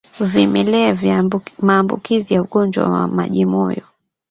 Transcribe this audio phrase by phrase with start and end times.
[0.19, 1.23] Vimelea vya
[1.59, 3.81] maambukizi ya ugonjwa wa majimoyo